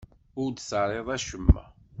Ur 0.41 0.49
d-terriḍ 0.51 1.07
acemma. 1.15 1.65